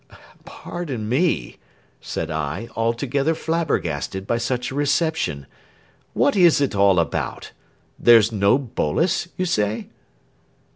"Pardon 0.45 1.07
me!" 1.07 1.57
said 1.99 2.31
I, 2.31 2.69
altogether 2.75 3.35
flabbergasted 3.35 4.25
by 4.25 4.39
such 4.39 4.71
a 4.71 4.75
reception, 4.75 5.45
"what 6.13 6.35
is 6.35 6.59
it 6.59 6.73
all 6.75 6.97
about? 6.99 7.51
There's 7.99 8.31
no 8.31 8.57
Boles, 8.57 9.27
you 9.37 9.45
say?" 9.45 9.89